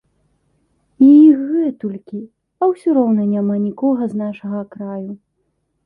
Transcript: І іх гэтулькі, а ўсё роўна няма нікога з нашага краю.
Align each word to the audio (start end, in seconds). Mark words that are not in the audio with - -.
І 1.07 1.09
іх 1.25 1.39
гэтулькі, 1.51 2.21
а 2.61 2.73
ўсё 2.73 2.89
роўна 3.01 3.23
няма 3.37 3.55
нікога 3.67 4.01
з 4.15 4.27
нашага 4.27 4.59
краю. 4.77 5.11